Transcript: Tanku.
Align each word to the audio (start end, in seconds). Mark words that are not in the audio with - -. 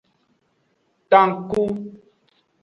Tanku. 1.09 1.63